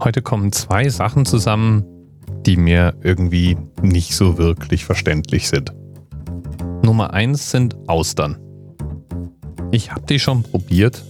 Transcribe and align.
Heute 0.00 0.22
kommen 0.22 0.52
zwei 0.52 0.88
Sachen 0.88 1.26
zusammen, 1.26 1.84
die 2.46 2.56
mir 2.56 2.94
irgendwie 3.02 3.56
nicht 3.82 4.14
so 4.14 4.38
wirklich 4.38 4.84
verständlich 4.84 5.48
sind. 5.48 5.72
Nummer 6.82 7.12
eins 7.12 7.50
sind 7.50 7.76
Austern. 7.88 8.38
Ich 9.72 9.90
habe 9.90 10.06
die 10.08 10.20
schon 10.20 10.44
probiert 10.44 11.04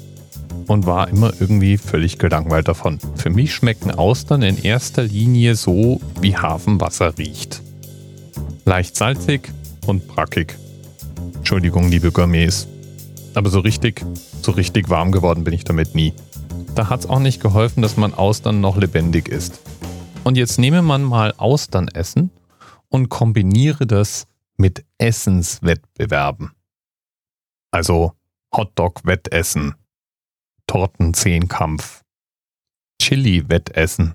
und 0.67 0.87
war 0.87 1.09
immer 1.09 1.33
irgendwie 1.39 1.77
völlig 1.77 2.19
gelangweilt 2.19 2.69
davon. 2.69 2.99
Für 3.15 3.29
mich 3.29 3.55
schmecken 3.55 3.91
Austern 3.91 4.41
in 4.41 4.63
erster 4.63 5.03
Linie 5.03 5.55
so, 5.55 6.01
wie 6.23 6.37
Hafenwasser 6.37 7.19
riecht. 7.19 7.61
Leicht 8.65 8.97
salzig 8.97 9.53
und 9.87 10.09
brackig. 10.09 10.57
Entschuldigung, 11.37 11.91
liebe 11.91 12.11
Gourmets. 12.11 12.67
Aber 13.35 13.51
so 13.51 13.61
richtig, 13.61 14.03
so 14.41 14.53
richtig 14.53 14.89
warm 14.89 15.13
geworden 15.13 15.45
bin 15.45 15.53
ich 15.53 15.65
damit 15.65 15.95
nie. 15.95 16.15
Da 16.79 16.89
hat 16.89 17.01
es 17.01 17.07
auch 17.07 17.19
nicht 17.19 17.43
geholfen, 17.43 17.83
dass 17.83 17.97
man 17.97 18.15
Austern 18.15 18.61
noch 18.61 18.77
lebendig 18.77 19.29
ist. 19.29 19.61
Und 20.23 20.37
jetzt 20.37 20.61
nehme 20.61 20.81
man 20.81 21.03
mal 21.03 21.35
Austernessen 21.37 22.31
und 22.89 23.09
kombiniere 23.09 23.85
das 23.85 24.29
mit 24.57 24.85
Essenswettbewerben. 24.97 26.53
Also 27.73 28.13
Hotdog-Wettessen, 28.57 29.75
Tortenzehnkampf, 30.69 32.05
Chili-Wettessen. 33.03 34.15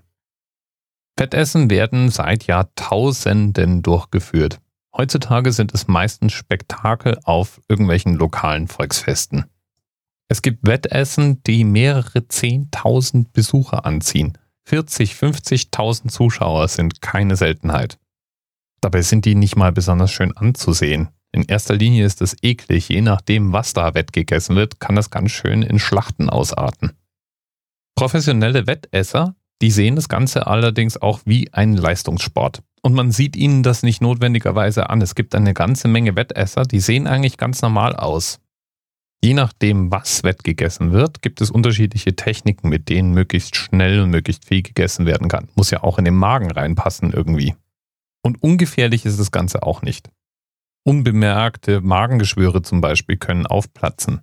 Wettessen 1.18 1.70
werden 1.70 2.12
seit 2.12 2.48
Jahrtausenden 2.48 3.82
durchgeführt. 3.82 4.62
Heutzutage 4.95 5.52
sind 5.52 5.73
es 5.73 5.90
meistens 5.90 6.32
Spektakel 6.32 7.20
auf 7.26 7.59
irgendwelchen 7.68 8.14
lokalen 8.14 8.70
Volksfesten. 8.70 9.53
Es 10.30 10.41
gibt 10.41 10.66
Wettessen, 10.68 11.44
die 11.44 11.63
mehrere 11.63 12.27
Zehntausend 12.27 13.34
Besucher 13.34 13.86
anziehen. 13.86 14.38
40, 14.66 15.14
50.000 15.14 16.08
Zuschauer 16.09 16.68
sind 16.68 17.02
keine 17.02 17.36
Seltenheit. 17.36 17.98
Dabei 18.81 19.02
sind 19.02 19.25
die 19.25 19.36
nicht 19.36 19.56
mal 19.56 19.72
besonders 19.72 20.11
schön 20.11 20.36
anzusehen. 20.36 21.09
In 21.31 21.44
erster 21.44 21.75
Linie 21.75 22.06
ist 22.06 22.22
es 22.22 22.36
eklig, 22.42 22.89
je 22.89 23.02
nachdem, 23.02 23.53
was 23.53 23.73
da 23.73 23.94
wettgegessen 23.94 24.56
wird, 24.56 24.80
kann 24.80 24.95
das 24.95 25.09
ganz 25.09 25.31
schön 25.31 25.64
in 25.64 25.80
Schlachten 25.80 26.30
ausarten. 26.30 26.94
Professionelle 27.95 28.67
Wettesser, 28.67 29.36
die 29.61 29.72
sehen 29.72 29.95
das 29.95 30.09
Ganze 30.09 30.48
allerdings 30.48 31.02
auch 31.02 31.22
wie 31.26 31.52
einen 31.53 31.78
Leistungssport. 31.78 32.61
Und 32.81 32.94
man 32.94 33.11
sieht 33.11 33.36
ihnen 33.36 33.64
das 33.64 33.81
nicht 33.81 34.02
notwendigerweise 34.02 34.89
an. 34.89 35.02
Es 35.02 35.16
gibt 35.16 35.36
eine 35.36 35.53
ganze 35.53 35.88
Menge 35.88 36.16
Wettesser, 36.16 36.64
die 36.64 36.81
sehen 36.81 37.08
eigentlich 37.08 37.38
ganz 37.38 37.61
normal 37.61 37.95
aus. 37.95 38.39
Je 39.24 39.34
nachdem, 39.34 39.90
was 39.90 40.26
wettgegessen 40.26 40.92
wird, 40.92 41.22
gibt 41.22 41.40
es 41.40 41.50
unterschiedliche 41.50 42.14
Techniken, 42.14 42.68
mit 42.68 42.90
denen 42.90 43.14
möglichst 43.14 43.56
schnell 43.56 44.02
und 44.02 44.10
möglichst 44.10 44.44
viel 44.44 44.62
gegessen 44.62 45.06
werden 45.06 45.30
kann. 45.30 45.48
Muss 45.56 45.72
ja 45.72 45.82
auch 45.82 45.98
in 45.98 46.04
den 46.04 46.16
Magen 46.16 46.52
reinpassen 46.52 47.14
irgendwie. 47.14 47.56
Und 48.22 48.44
ungefährlich 48.44 49.06
ist 49.06 49.22
das 49.22 49.32
Ganze 49.32 49.64
auch 49.64 49.82
nicht. 49.82 50.12
Unbemerkte 50.86 51.80
Magengeschwüre 51.80 52.64
zum 52.64 52.82
Beispiel 52.82 53.16
können 53.16 53.48
aufplatzen. 53.48 54.20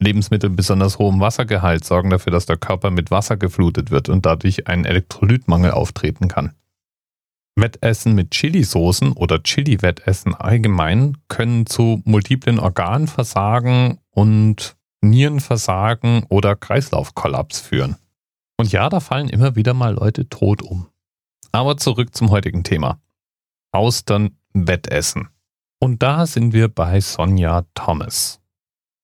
Lebensmittel 0.00 0.50
mit 0.50 0.56
besonders 0.56 0.98
hohem 0.98 1.20
Wassergehalt 1.20 1.84
sorgen 1.84 2.10
dafür, 2.10 2.32
dass 2.32 2.46
der 2.46 2.56
Körper 2.56 2.90
mit 2.90 3.12
Wasser 3.12 3.36
geflutet 3.36 3.92
wird 3.92 4.08
und 4.08 4.26
dadurch 4.26 4.66
ein 4.66 4.84
Elektrolytmangel 4.84 5.70
auftreten 5.70 6.26
kann. 6.26 6.50
Wettessen 7.54 8.16
mit 8.16 8.32
Chilisoßen 8.32 9.12
oder 9.12 9.40
Chili-Wettessen 9.40 10.34
allgemein 10.34 11.18
können 11.28 11.66
zu 11.66 12.02
multiplen 12.04 12.58
Organversagen 12.58 13.98
und 14.12 14.76
Nierenversagen 15.00 16.24
oder 16.28 16.54
Kreislaufkollaps 16.54 17.60
führen. 17.60 17.96
Und 18.56 18.70
ja, 18.70 18.88
da 18.88 19.00
fallen 19.00 19.28
immer 19.28 19.56
wieder 19.56 19.74
mal 19.74 19.94
Leute 19.94 20.28
tot 20.28 20.62
um. 20.62 20.86
Aber 21.50 21.76
zurück 21.76 22.14
zum 22.14 22.30
heutigen 22.30 22.62
Thema. 22.62 23.00
Austern 23.72 24.36
Wettessen. 24.52 25.28
Und 25.80 26.02
da 26.02 26.26
sind 26.26 26.52
wir 26.52 26.68
bei 26.68 27.00
Sonja 27.00 27.64
Thomas. 27.74 28.40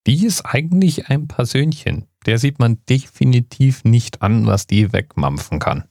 Die 0.07 0.25
ist 0.25 0.43
eigentlich 0.43 1.09
ein 1.09 1.27
Persönchen. 1.27 2.07
Der 2.25 2.39
sieht 2.39 2.59
man 2.59 2.79
definitiv 2.89 3.85
nicht 3.85 4.23
an, 4.23 4.47
was 4.47 4.67
die 4.67 4.93
wegmampfen 4.93 5.59
kann. 5.59 5.85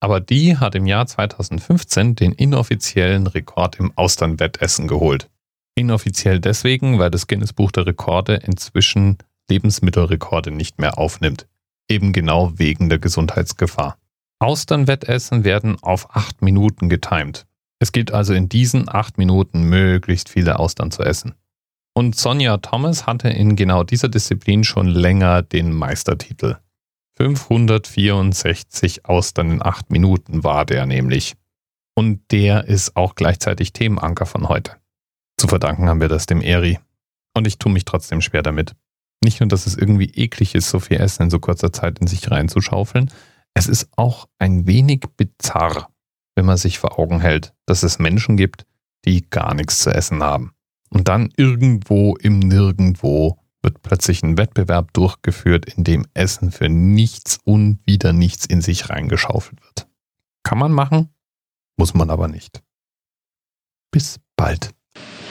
Aber 0.00 0.20
die 0.20 0.58
hat 0.58 0.74
im 0.74 0.86
Jahr 0.86 1.06
2015 1.06 2.14
den 2.14 2.32
inoffiziellen 2.32 3.26
Rekord 3.26 3.76
im 3.76 3.96
Austernwettessen 3.96 4.86
geholt. 4.86 5.30
Inoffiziell 5.76 6.40
deswegen, 6.40 6.98
weil 6.98 7.10
das 7.10 7.26
Guinness 7.26 7.52
Buch 7.52 7.72
der 7.72 7.86
Rekorde 7.86 8.36
inzwischen 8.36 9.18
Lebensmittelrekorde 9.50 10.50
nicht 10.50 10.78
mehr 10.78 10.98
aufnimmt. 10.98 11.46
Eben 11.88 12.12
genau 12.12 12.52
wegen 12.56 12.88
der 12.88 12.98
Gesundheitsgefahr. 12.98 13.98
Austernwettessen 14.38 15.44
werden 15.44 15.76
auf 15.82 16.14
acht 16.14 16.42
Minuten 16.42 16.88
getimt. 16.88 17.46
Es 17.78 17.92
gilt 17.92 18.12
also 18.12 18.34
in 18.34 18.48
diesen 18.48 18.88
acht 18.88 19.18
Minuten 19.18 19.64
möglichst 19.64 20.28
viele 20.28 20.58
Austern 20.58 20.90
zu 20.90 21.02
essen. 21.02 21.34
Und 21.94 22.16
Sonja 22.16 22.56
Thomas 22.58 23.06
hatte 23.06 23.28
in 23.28 23.56
genau 23.56 23.84
dieser 23.84 24.08
Disziplin 24.08 24.64
schon 24.64 24.86
länger 24.88 25.42
den 25.42 25.72
Meistertitel. 25.72 26.56
564 27.16 29.06
Austern 29.06 29.50
in 29.52 29.62
acht 29.62 29.90
Minuten 29.90 30.42
war 30.42 30.64
der 30.64 30.86
nämlich. 30.86 31.34
Und 31.94 32.32
der 32.32 32.64
ist 32.64 32.96
auch 32.96 33.14
gleichzeitig 33.14 33.72
Themenanker 33.72 34.26
von 34.26 34.48
heute. 34.48 34.76
Zu 35.36 35.48
verdanken 35.48 35.88
haben 35.88 36.00
wir 36.00 36.08
das 36.08 36.26
dem 36.26 36.40
Eri. 36.40 36.78
Und 37.34 37.46
ich 37.46 37.58
tue 37.58 37.72
mich 37.72 37.84
trotzdem 37.84 38.20
schwer 38.20 38.42
damit. 38.42 38.74
Nicht 39.22 39.40
nur, 39.40 39.48
dass 39.48 39.66
es 39.66 39.76
irgendwie 39.76 40.10
eklig 40.10 40.54
ist, 40.54 40.70
so 40.70 40.80
viel 40.80 41.00
Essen 41.00 41.24
in 41.24 41.30
so 41.30 41.38
kurzer 41.38 41.72
Zeit 41.72 41.98
in 41.98 42.06
sich 42.06 42.30
reinzuschaufeln, 42.30 43.10
es 43.54 43.68
ist 43.68 43.88
auch 43.96 44.26
ein 44.38 44.66
wenig 44.66 45.04
bizarr 45.16 45.88
wenn 46.34 46.46
man 46.46 46.56
sich 46.56 46.78
vor 46.78 46.98
Augen 46.98 47.20
hält, 47.20 47.54
dass 47.66 47.82
es 47.82 47.98
Menschen 47.98 48.36
gibt, 48.36 48.66
die 49.04 49.28
gar 49.28 49.54
nichts 49.54 49.80
zu 49.80 49.90
essen 49.90 50.22
haben. 50.22 50.52
Und 50.90 51.08
dann 51.08 51.32
irgendwo 51.36 52.16
im 52.16 52.38
Nirgendwo 52.38 53.38
wird 53.62 53.82
plötzlich 53.82 54.22
ein 54.22 54.36
Wettbewerb 54.36 54.92
durchgeführt, 54.92 55.66
in 55.66 55.84
dem 55.84 56.06
Essen 56.14 56.52
für 56.52 56.68
nichts 56.68 57.38
und 57.44 57.80
wieder 57.86 58.12
nichts 58.12 58.46
in 58.46 58.60
sich 58.60 58.90
reingeschaufelt 58.90 59.62
wird. 59.62 59.88
Kann 60.42 60.58
man 60.58 60.72
machen, 60.72 61.08
muss 61.76 61.94
man 61.94 62.10
aber 62.10 62.28
nicht. 62.28 62.62
Bis 63.90 64.20
bald. 64.36 64.70